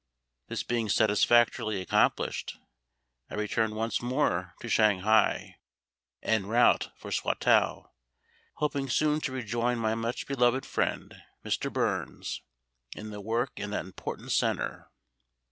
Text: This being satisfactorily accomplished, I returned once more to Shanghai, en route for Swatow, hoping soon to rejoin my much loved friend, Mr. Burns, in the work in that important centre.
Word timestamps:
This 0.47 0.63
being 0.63 0.89
satisfactorily 0.89 1.79
accomplished, 1.79 2.57
I 3.29 3.35
returned 3.35 3.75
once 3.75 4.01
more 4.01 4.55
to 4.59 4.67
Shanghai, 4.67 5.57
en 6.23 6.47
route 6.47 6.89
for 6.95 7.11
Swatow, 7.11 7.91
hoping 8.55 8.89
soon 8.89 9.21
to 9.21 9.31
rejoin 9.31 9.77
my 9.77 9.93
much 9.93 10.27
loved 10.27 10.65
friend, 10.65 11.21
Mr. 11.45 11.71
Burns, 11.71 12.41
in 12.95 13.11
the 13.11 13.21
work 13.21 13.51
in 13.57 13.69
that 13.69 13.85
important 13.85 14.31
centre. 14.31 14.89